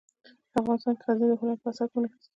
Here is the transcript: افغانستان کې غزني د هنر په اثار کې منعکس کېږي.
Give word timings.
افغانستان 0.59 0.93
کې 0.97 1.03
غزني 1.07 1.27
د 1.29 1.33
هنر 1.41 1.57
په 1.61 1.67
اثار 1.71 1.87
کې 1.89 1.95
منعکس 1.97 2.17
کېږي. 2.19 2.29